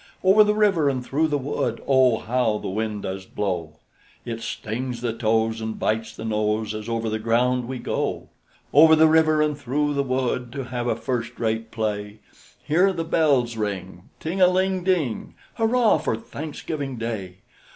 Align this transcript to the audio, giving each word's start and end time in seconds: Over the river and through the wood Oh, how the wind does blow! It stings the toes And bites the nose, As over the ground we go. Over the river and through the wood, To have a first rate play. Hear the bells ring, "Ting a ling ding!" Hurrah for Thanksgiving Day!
Over 0.23 0.43
the 0.43 0.55
river 0.55 0.89
and 0.89 1.05
through 1.05 1.27
the 1.27 1.37
wood 1.37 1.79
Oh, 1.85 2.17
how 2.17 2.57
the 2.57 2.67
wind 2.69 3.03
does 3.03 3.27
blow! 3.27 3.73
It 4.25 4.41
stings 4.41 5.01
the 5.01 5.13
toes 5.13 5.61
And 5.61 5.77
bites 5.77 6.15
the 6.15 6.25
nose, 6.25 6.73
As 6.73 6.89
over 6.89 7.07
the 7.07 7.19
ground 7.19 7.67
we 7.67 7.77
go. 7.77 8.29
Over 8.73 8.95
the 8.95 9.05
river 9.05 9.43
and 9.43 9.55
through 9.55 9.93
the 9.93 10.01
wood, 10.01 10.51
To 10.53 10.63
have 10.63 10.87
a 10.87 10.95
first 10.95 11.39
rate 11.39 11.69
play. 11.69 12.17
Hear 12.63 12.91
the 12.93 13.05
bells 13.05 13.55
ring, 13.55 14.09
"Ting 14.19 14.41
a 14.41 14.47
ling 14.47 14.83
ding!" 14.83 15.35
Hurrah 15.53 15.99
for 15.99 16.15
Thanksgiving 16.17 16.97
Day! 16.97 17.35